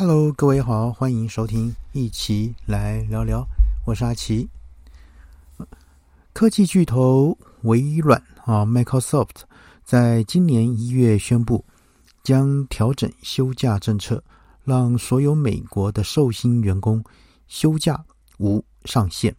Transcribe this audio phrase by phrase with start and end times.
[0.00, 3.44] Hello，各位好，欢迎收听，一起来聊聊。
[3.84, 4.48] 我是阿奇。
[6.32, 9.40] 科技巨头微软啊，Microsoft
[9.84, 11.64] 在今年一月宣布
[12.22, 14.22] 将调整休假政策，
[14.62, 17.02] 让所有美国的寿星员工
[17.48, 18.00] 休假
[18.38, 19.34] 无上限。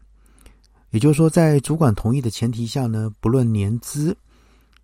[0.89, 4.17] 也就是说，在主管同意的前提下呢，不论年资，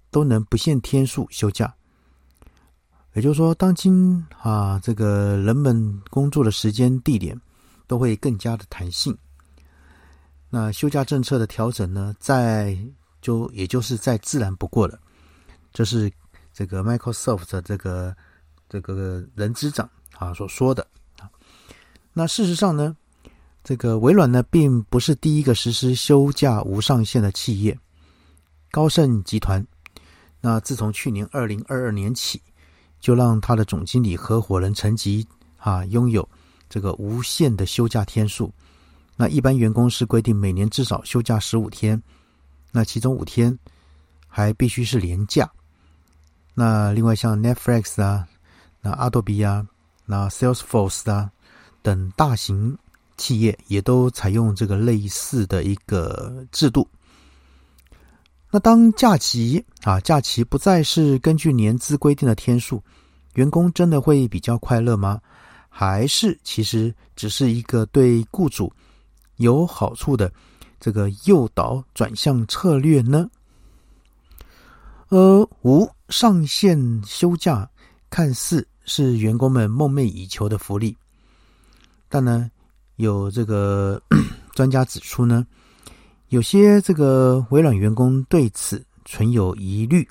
[0.09, 1.75] 都能不限天数休假。
[3.15, 7.39] 也就是说，当今啊，这个人们工作的时间、地点
[7.87, 9.17] 都会更加的弹性。
[10.49, 12.77] 那休假政策的调整呢，在
[13.21, 14.99] 就也就是再自然不过了。
[15.71, 16.11] 这是
[16.53, 18.13] 这个 Microsoft 的这个
[18.67, 20.85] 这个人资长啊所说的
[21.17, 21.31] 啊。
[22.11, 22.97] 那事实上呢，
[23.63, 27.79] 这个微软呢，并不是第一个实施休假无上限的企业。
[28.71, 29.65] 高盛集团，
[30.41, 32.41] 那自从去年二零二二年起。
[33.05, 35.23] 就让他的总经理合伙人层级
[35.57, 36.27] 啊拥有
[36.67, 38.51] 这个无限的休假天数。
[39.15, 42.01] 那一般员工是规定每年至少休假十五天，
[42.71, 43.55] 那其中五天
[44.27, 45.47] 还必须是年假。
[46.55, 48.27] 那另外像 Netflix 啊、
[48.81, 49.63] 那 Adobe 啊、
[50.07, 51.29] 那 Salesforce 啊
[51.83, 52.75] 等大型
[53.17, 56.87] 企业也都采用这个类似的一个制度。
[58.49, 62.81] 那当假期啊，假期不再是根据年资规定的天数，
[63.35, 65.21] 员工真的会比较快乐吗？
[65.69, 68.71] 还是其实只是一个对雇主
[69.37, 70.31] 有好处的
[70.79, 73.29] 这个诱导转向策略呢？
[75.09, 77.69] 而无上限休假
[78.09, 80.95] 看似是员工们梦寐以求的福利，
[82.09, 82.49] 但呢，
[82.95, 84.01] 有这个
[84.55, 85.45] 专家指出呢。
[86.29, 90.05] 有些这个微软员工对此存有疑虑，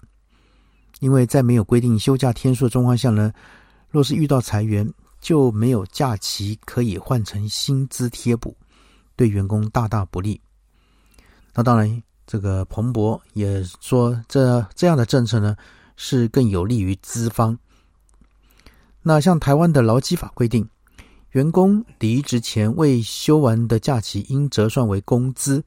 [1.00, 3.32] 因为在没有规定休假天数的状况下呢，
[3.90, 8.56] 若是遇到裁员，就没有假期可以换成薪资贴补，
[9.16, 10.40] 对员工大大不利。
[11.54, 15.56] 那当然，这个彭博也说，这这样的政策呢，
[15.96, 17.58] 是更有利于资方。
[19.02, 20.66] 那像台湾的劳基法规定，
[21.30, 25.62] 员工离职前未休完的假期应折算为工资。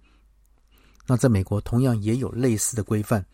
[1.05, 3.25] 那在美国同样也有类似的规范，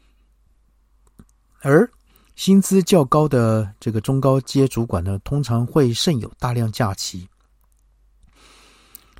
[1.65, 1.89] 而
[2.35, 7.27] 薪资较高的这个中高阶主管呢，通常会剩有大量假期。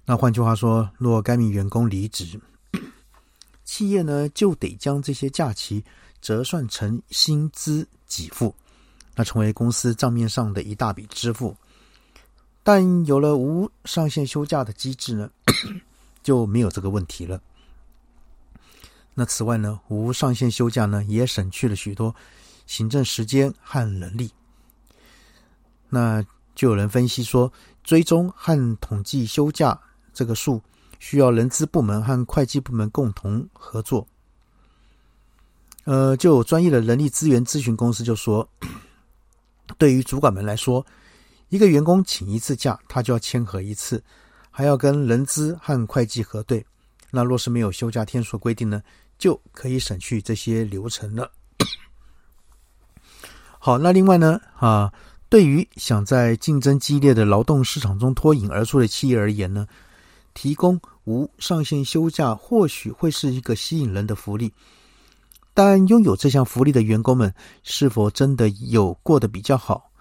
[0.04, 2.38] 那换句话说，若该名员工离职，
[3.64, 5.82] 企业呢就得将这些假期
[6.22, 8.54] 折算成薪资给付，
[9.16, 11.56] 那成为公司账面上的一大笔支付。
[12.62, 15.30] 但有了无上限休假的机制呢，
[16.22, 17.42] 就没有这个问题了。
[19.16, 22.16] 那此外呢，无上限休假呢，也省去了许多
[22.66, 24.32] 行政时间和人力。
[25.90, 26.24] 那
[26.56, 27.52] 就有人分析说，
[27.84, 29.80] 追踪和统计休假
[30.14, 30.62] 这个数，
[31.00, 34.08] 需要人资部门和会计部门共同合作。
[35.84, 38.48] 呃，就有专业的人力资源咨询公司就说，
[39.78, 40.84] 对于主管们来说，
[41.50, 44.04] 一个员工请一次假，他就要签合一次，
[44.50, 46.66] 还要跟人资和会计核对。
[47.16, 48.82] 那若是没有休假天数规定呢？
[49.20, 51.32] 就可以省去这些流程了。
[53.60, 54.92] 好，那另外呢，啊，
[55.30, 59.68] 对于想在竞争激烈的劳动市场中脱颖而出的企业而言呢，
[60.34, 64.52] 提供无上限休假或许会是一个吸引人的福利。
[65.54, 67.32] 但拥有这项福利的员工们
[67.62, 69.92] 是否真的有过得比较好？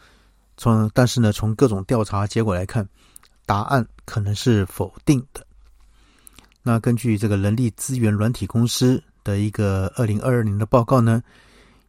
[0.57, 2.89] 从但是呢，从各种调查结果来看，
[3.45, 5.47] 答案可能是否定的。
[6.63, 9.03] 那根据这个人力资源软体公司。
[9.25, 11.23] 的一个二零二二年的报告呢，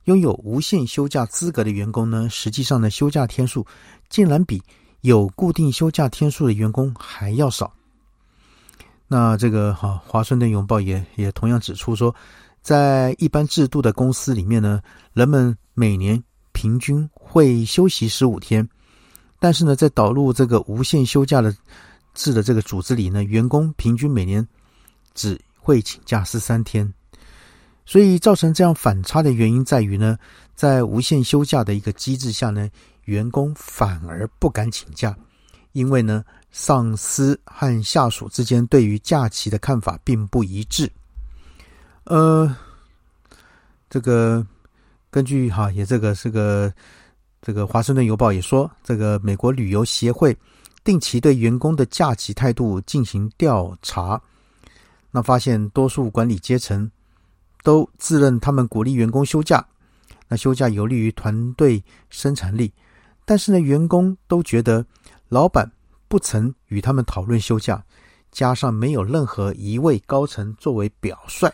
[0.04, 3.66] 拥有无限休假资格的员工呢，实际上呢休假天数
[4.08, 4.62] 竟然比
[5.02, 7.74] 有固定休假天数的员工还要少。
[9.08, 12.16] 那这个哈华盛顿邮报也也同样指出说，
[12.62, 14.80] 在一般制度的公司里面呢，
[15.14, 18.70] 人们每年平均会休息十五天，
[19.40, 21.52] 但是呢，在导入这个无限休假的
[22.14, 24.48] 制的这个组织里呢，员工平均每年
[25.14, 26.94] 只会请假十三天。
[27.86, 30.18] 所以造成这样反差的原因在于呢，
[30.56, 32.70] 在无限休假的一个机制下呢，
[33.06, 35.14] 员工反而不敢请假，
[35.74, 40.90] 因为呢，上司和下属之间对于假期的看法并不一致。
[42.06, 42.56] 呃，
[43.90, 44.46] 这个
[45.12, 46.74] 根据哈也这个是个
[47.42, 50.36] 这个华盛顿邮报也说，这个美国旅游协会
[50.86, 54.22] 定期对员工的假期态度进行调查，
[55.14, 56.92] 那发现多数管理阶层。
[57.66, 59.66] 都自认他们鼓励员工休假，
[60.28, 62.70] 那休假有利于团队生产力。
[63.24, 64.86] 但是呢，员工都觉得
[65.30, 65.72] 老板
[66.10, 67.82] 不曾与他们讨论休假，
[68.34, 71.50] 加上没有任何一位高层作为表率，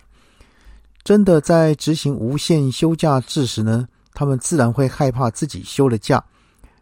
[1.03, 6.23] 真的在执行无限休假制时呢，他们自然会害怕自己休了假，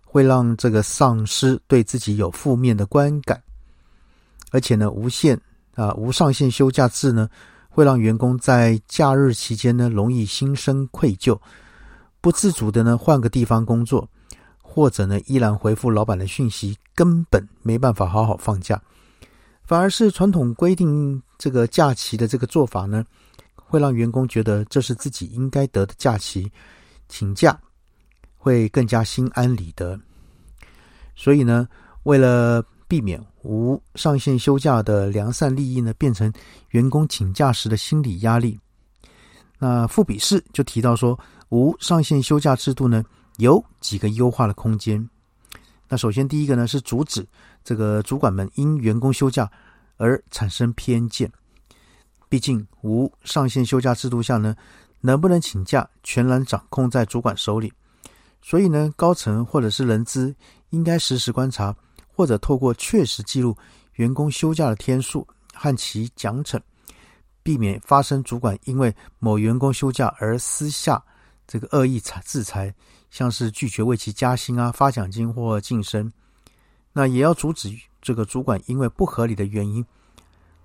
[0.06, 3.44] 会让这个上司对自己有负面的观感，
[4.52, 5.38] 而且呢，无限
[5.78, 7.30] 啊无上限休假制呢，
[7.70, 11.40] 会让员工在假日期间呢，容易心生愧疚，
[12.20, 14.06] 不自主的呢换个地方工作。
[14.70, 18.80] 或者呢，依然回复老板的讯息，根本没办法好好放假，
[19.64, 23.04] 反而是传统规定这个假期的这个做法呢，
[23.56, 26.52] 会让员工觉得这是自己应该得的假期，
[27.10, 27.60] 请假
[28.38, 30.00] 会更加心安理得。
[31.16, 31.68] 所以呢，
[32.04, 36.31] 为了避免无上限休假的良善利益呢，变成
[36.69, 38.60] 员工请假时的心理压力，
[39.60, 41.19] 那富比士就提到说，
[41.50, 43.04] 无上限休假制度呢。
[43.38, 45.07] 有几个优化的空间。
[45.88, 47.24] 那首先，第一个呢是阻止
[47.63, 49.48] 这个主管们因员工休假
[49.98, 51.31] 而产生偏见。
[52.30, 54.56] 毕竟无上限休假制度下呢，
[55.01, 57.72] 能不能请假全然掌控在主管手里。
[58.42, 60.36] 所以呢，高层或者是人资
[60.72, 61.75] 应该实时观察，
[62.18, 63.56] 或者透过确实记录
[63.94, 66.60] 员工休假的天数和其奖惩，
[67.44, 71.00] 避免发生主管因为某员工休假而私下
[71.46, 72.74] 这个恶意裁制裁。
[73.12, 76.12] 像是拒绝为其加薪啊、发奖金或晋升，
[76.92, 79.86] 那也要阻止这个主管因为不合理的原因，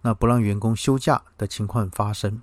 [0.01, 2.43] 那不让员工休假的情况发生。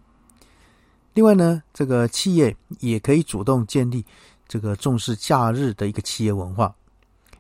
[1.14, 4.06] 另外呢，这个企业也可以主动建立
[4.48, 6.74] 这个重视假日的一个企业文化，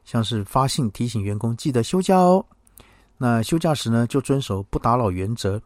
[0.09, 2.43] 像是发信提醒员工记得休假哦。
[3.15, 5.61] 那休假时呢，就遵守不打扰原则，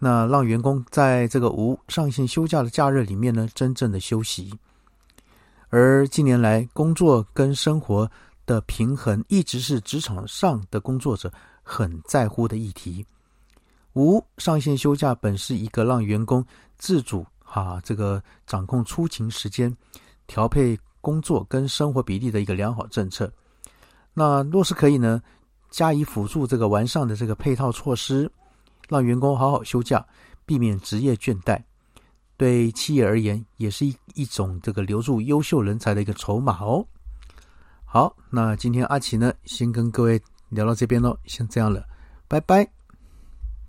[0.00, 4.52] 那让员工在这个无上限休假的假日里面呢，真正的休息。
[5.68, 8.10] 而近年来，工作跟生活
[8.46, 11.32] 的平衡一直是职场上的工作者
[11.62, 13.06] 很在乎的议题。
[13.92, 16.44] 无上限休假本是一个让员工
[16.78, 19.72] 自主哈这个掌控出勤时间、
[20.26, 23.32] 调配工作跟生活比例的一个良好政策。
[24.14, 25.22] 那若是可以呢，
[25.70, 28.30] 加以辅助这个完善的这个配套措施，
[28.88, 30.04] 让员工好好休假，
[30.44, 31.60] 避免职业倦怠。
[32.36, 36.84] 对企业而言，也是一一种这个留住优秀人才的一个筹码哦。
[37.84, 41.86] 好，那今天阿奇呢，先跟各位聊到这边喽，先这样了，
[42.26, 42.81] 拜拜。